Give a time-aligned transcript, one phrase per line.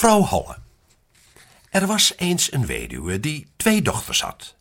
[0.00, 0.56] Vrouw Holle.
[1.70, 4.54] Er was eens een weduwe die twee dochters had.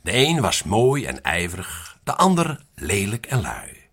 [0.00, 3.88] De een was mooi en ijverig, de ander lelijk en lui.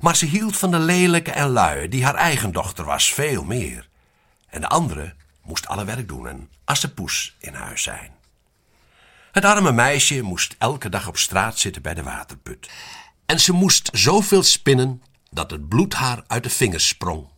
[0.00, 3.88] Maar ze hield van de lelijke en lui, die haar eigen dochter was, veel meer.
[4.48, 8.12] En de andere moest alle werk doen en assepoes in huis zijn.
[9.32, 12.70] Het arme meisje moest elke dag op straat zitten bij de waterput.
[13.26, 17.28] En ze moest zoveel spinnen dat het bloed haar uit de vingers sprong.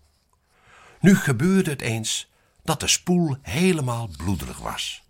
[1.01, 2.29] Nu gebeurde het eens
[2.67, 5.03] dat de spoel helemaal bloederig was.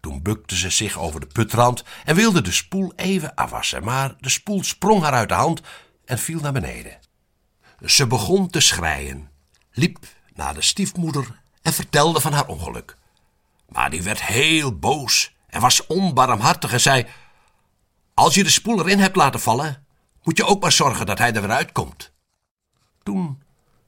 [0.00, 4.28] Toen bukte ze zich over de putrand en wilde de spoel even afwassen, maar de
[4.28, 5.60] spoel sprong haar uit de hand
[6.04, 6.98] en viel naar beneden.
[7.84, 9.30] Ze begon te schreien,
[9.72, 9.98] liep
[10.34, 12.96] naar de stiefmoeder en vertelde van haar ongeluk.
[13.68, 17.06] Maar die werd heel boos en was onbarmhartig en zei:
[18.14, 19.86] Als je de spoel erin hebt laten vallen,
[20.22, 22.12] moet je ook maar zorgen dat hij er weer uitkomt.
[23.02, 23.42] Toen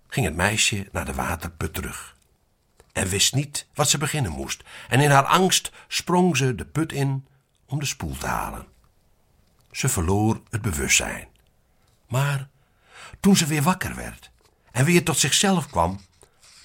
[0.08, 2.15] ging het meisje naar de waterput terug
[2.96, 4.62] en wist niet wat ze beginnen moest.
[4.88, 7.26] En in haar angst sprong ze de put in
[7.66, 8.66] om de spoel te halen.
[9.70, 11.28] Ze verloor het bewustzijn.
[12.08, 12.48] Maar
[13.20, 14.30] toen ze weer wakker werd
[14.70, 16.00] en weer tot zichzelf kwam,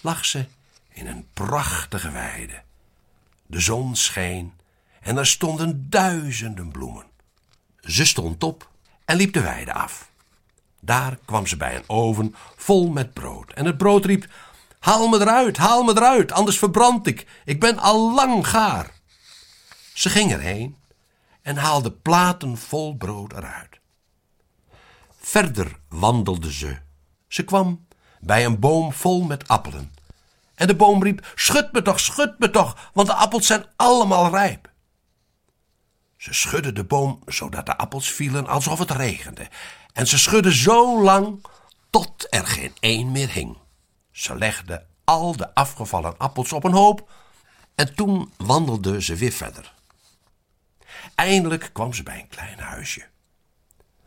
[0.02, 0.46] lag ze
[0.90, 2.62] in een prachtige weide.
[3.46, 4.54] De zon scheen
[5.02, 7.06] en er stonden duizenden bloemen.
[7.80, 8.70] Ze stond op
[9.06, 10.12] en liep de weide af.
[10.80, 13.52] Daar kwam ze bij een oven vol met brood.
[13.54, 14.28] En het brood riep:
[14.82, 17.28] Haal me eruit, haal me eruit, anders verbrand ik.
[17.46, 18.92] Ik ben al lang gaar.
[19.94, 20.78] Ze ging erheen
[21.42, 23.80] en haalde platen vol brood eruit.
[25.20, 26.78] Verder wandelde ze.
[27.28, 27.88] Ze kwam
[28.20, 29.94] bij een boom vol met appelen.
[30.56, 34.30] En de boom riep: Schud me toch, schud me toch, want de appels zijn allemaal
[34.30, 34.72] rijp.
[36.18, 39.50] Ze schudde de boom zodat de appels vielen alsof het regende.
[39.94, 41.46] En ze schudde zo lang
[41.90, 43.58] tot er geen één meer hing.
[44.12, 47.09] Ze legde al de afgevallen appels op een hoop
[47.76, 49.73] en toen wandelde ze weer verder.
[51.16, 53.08] Eindelijk kwam ze bij een klein huisje.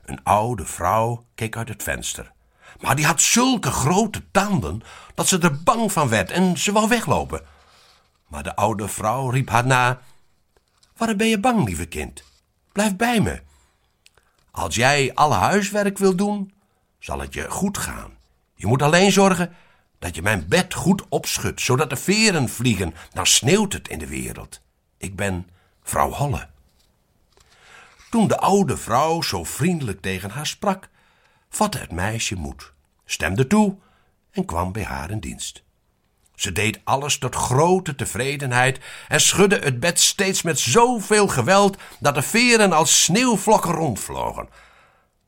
[0.05, 2.33] Een oude vrouw keek uit het venster.
[2.81, 4.83] Maar die had zulke grote tanden
[5.15, 7.43] dat ze er bang van werd en ze wou weglopen.
[8.27, 10.01] Maar de oude vrouw riep haar na:
[10.97, 12.25] Waarom ben je bang, lieve kind?
[12.73, 13.43] Blijf bij me.
[14.51, 16.53] Als jij alle huiswerk wil doen,
[16.99, 18.17] zal het je goed gaan.
[18.55, 19.55] Je moet alleen zorgen
[20.05, 22.95] dat je mijn bed goed opschudt, zodat de veren vliegen.
[23.13, 24.61] Dan sneeuwt het in de wereld.
[24.99, 25.49] Ik ben
[25.83, 26.49] vrouw Holle.
[28.11, 30.89] Toen de oude vrouw zo vriendelijk tegen haar sprak,
[31.49, 32.73] vatte het meisje moed,
[33.05, 33.77] stemde toe
[34.31, 35.63] en kwam bij haar in dienst.
[36.35, 42.15] Ze deed alles tot grote tevredenheid en schudde het bed steeds met zoveel geweld dat
[42.15, 44.49] de veren als sneeuwvlokken rondvlogen.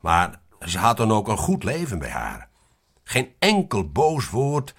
[0.00, 2.48] Maar ze had dan ook een goed leven bij haar.
[3.08, 4.74] Geen enkel boos woord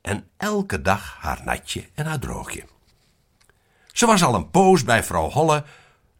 [0.00, 2.64] en elke dag haar natje en haar droogje.
[3.92, 5.64] Ze was al een poos bij vrouw Holle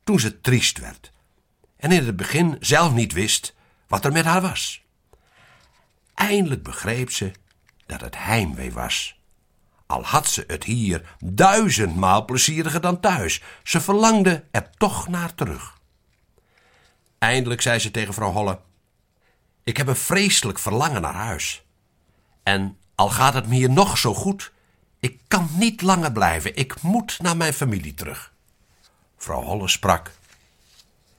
[0.05, 1.13] toen ze triest werd
[1.77, 3.55] en in het begin zelf niet wist
[3.87, 4.85] wat er met haar was.
[6.15, 7.33] Eindelijk begreep ze
[7.87, 9.21] dat het heimwee was
[9.91, 13.43] al had ze het hier duizendmaal plezieriger dan thuis.
[13.63, 15.79] Ze verlangde er toch naar terug.
[17.19, 18.61] Eindelijk zei ze tegen vrouw Holle:
[19.71, 21.63] Ik heb een vreselijk verlangen naar huis.
[22.43, 24.53] En al gaat het me hier nog zo goed,
[25.01, 26.57] ik kan niet langer blijven.
[26.57, 28.33] Ik moet naar mijn familie terug.
[29.17, 30.11] Vrouw Holle sprak: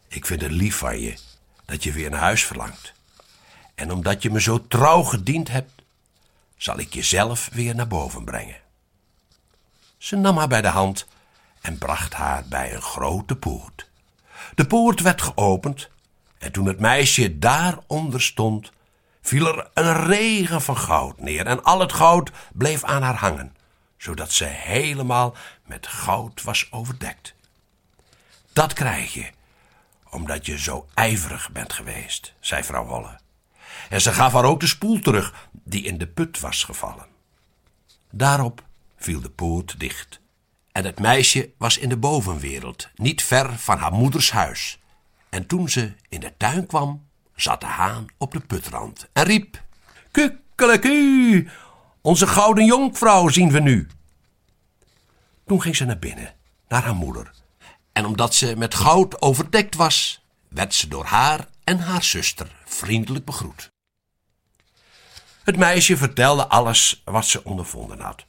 [0.07, 1.17] Ik vind het lief van je
[1.65, 2.93] dat je weer naar huis verlangt.
[3.75, 5.81] En omdat je me zo trouw gediend hebt,
[6.57, 8.61] zal ik je zelf weer naar boven brengen.
[9.97, 11.07] Ze nam haar bij de hand
[11.61, 13.89] en bracht haar bij een grote poort.
[14.55, 15.89] De poort werd geopend
[16.41, 18.71] en toen het meisje daaronder stond,
[19.21, 23.55] viel er een regen van goud neer en al het goud bleef aan haar hangen,
[23.97, 25.35] zodat ze helemaal
[25.65, 27.33] met goud was overdekt.
[28.53, 29.29] Dat krijg je
[30.09, 33.19] omdat je zo ijverig bent geweest, zei vrouw Holle.
[33.89, 37.07] En ze gaf haar ook de spoel terug die in de put was gevallen.
[38.11, 38.63] Daarop
[38.97, 40.19] viel de poort dicht.
[40.71, 44.80] En het meisje was in de bovenwereld, niet ver van haar moeders huis.
[45.31, 49.63] En toen ze in de tuin kwam, zat de haan op de putrand en riep:
[50.11, 51.49] Kukkeleku,
[52.01, 53.87] onze gouden jonkvrouw zien we nu.
[55.45, 56.33] Toen ging ze naar binnen,
[56.67, 57.31] naar haar moeder.
[57.93, 63.25] En omdat ze met goud overdekt was, werd ze door haar en haar zuster vriendelijk
[63.25, 63.71] begroet.
[65.43, 68.25] Het meisje vertelde alles wat ze ondervonden had.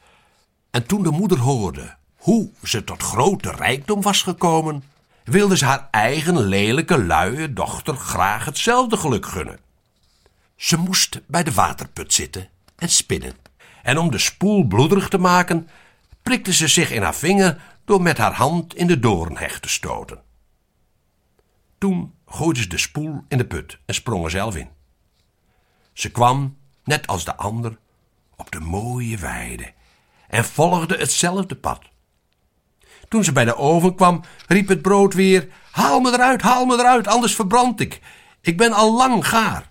[0.70, 4.84] En toen de moeder hoorde hoe ze tot grote rijkdom was gekomen,
[5.24, 9.58] wilde ze haar eigen lelijke, luie dochter graag hetzelfde geluk gunnen.
[10.56, 13.36] Ze moest bij de waterput zitten en spinnen.
[13.82, 15.68] En om de spoel bloederig te maken,
[16.22, 20.22] prikte ze zich in haar vinger door met haar hand in de doornhecht te stoten.
[21.78, 24.68] Toen gooide ze de spoel in de put en sprong er zelf in.
[25.92, 27.78] Ze kwam, net als de ander,
[28.36, 29.72] op de mooie weide
[30.28, 31.90] en volgde hetzelfde pad.
[33.12, 36.74] Toen ze bij de oven kwam, riep het brood weer: Haal me eruit, haal me
[36.74, 38.00] eruit, anders verbrand ik.
[38.40, 39.70] Ik ben al lang gaar.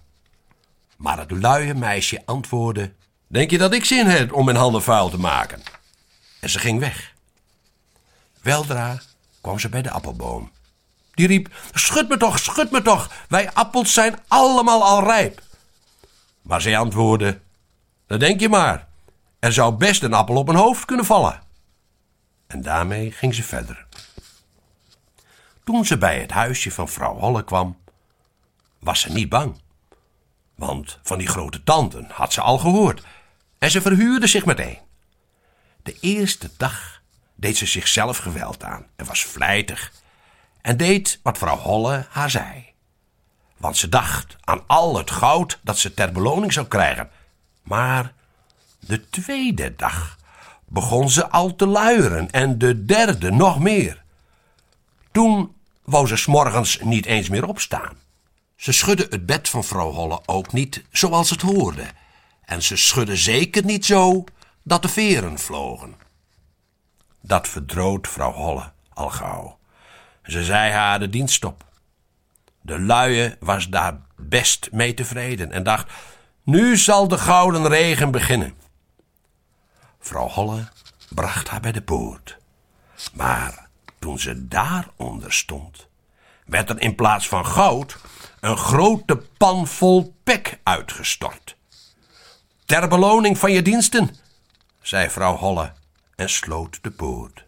[0.98, 2.94] Maar het luie meisje antwoordde:
[3.28, 5.62] Denk je dat ik zin heb om mijn handen vuil te maken?
[6.40, 7.14] En ze ging weg.
[8.42, 9.02] Weldra
[9.42, 10.52] kwam ze bij de appelboom.
[11.14, 15.42] Die riep: Schud me toch, schud me toch, wij appels zijn allemaal al rijp.
[16.42, 17.40] Maar zij antwoordde:
[18.08, 18.88] Dat denk je maar,
[19.40, 21.50] er zou best een appel op een hoofd kunnen vallen.
[22.52, 23.86] En daarmee ging ze verder.
[25.64, 27.78] Toen ze bij het huisje van vrouw Holle kwam,
[28.80, 29.62] was ze niet bang.
[30.56, 33.04] Want van die grote tanden had ze al gehoord
[33.58, 34.78] en ze verhuurde zich meteen.
[35.84, 37.02] De eerste dag
[37.36, 39.92] deed ze zichzelf geweld aan en was vlijtig
[40.62, 42.74] en deed wat vrouw Holle haar zei.
[43.58, 47.10] Want ze dacht aan al het goud dat ze ter beloning zou krijgen.
[47.62, 48.14] Maar
[48.80, 50.20] de tweede dag
[50.72, 54.04] begon ze al te luieren en de derde nog meer.
[55.12, 57.98] Toen wou ze s'morgens niet eens meer opstaan.
[58.56, 61.84] Ze schudde het bed van vrouw Holle ook niet zoals het hoorde.
[62.46, 64.24] En ze schudde zeker niet zo
[64.64, 65.96] dat de veren vlogen.
[67.22, 69.58] Dat verdroot vrouw Holle al gauw.
[70.24, 71.66] Ze zei haar de dienst op.
[72.62, 75.92] De luie was daar best mee tevreden en dacht:
[76.44, 78.54] nu zal de gouden regen beginnen.
[80.02, 80.68] Vrouw Holle
[81.10, 82.38] bracht haar bij de poort.
[83.14, 83.68] Maar
[84.00, 85.88] toen ze daaronder stond,
[86.46, 87.98] werd er in plaats van goud
[88.40, 91.56] een grote pan vol pek uitgestort.
[92.66, 94.16] Ter beloning van je diensten,
[94.82, 95.74] zei vrouw Holle
[96.16, 97.46] en sloot de poort.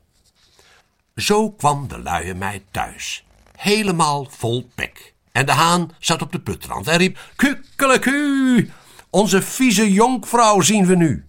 [1.15, 3.25] Zo kwam de luie meid thuis,
[3.55, 5.13] helemaal vol pek.
[5.31, 8.71] En de haan zat op de putrand en riep: Kukkeleku,
[9.09, 11.25] onze vieze jonkvrouw zien we nu.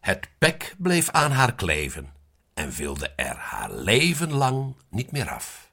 [0.00, 2.12] Het pek bleef aan haar kleven
[2.54, 5.67] en wilde er haar leven lang niet meer af.